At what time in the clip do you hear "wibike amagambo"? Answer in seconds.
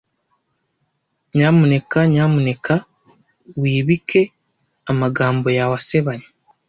3.61-5.47